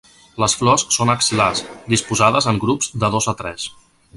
[0.43, 1.61] Les flors són axil·lars,
[1.95, 3.69] disposades en grups de dos a tres.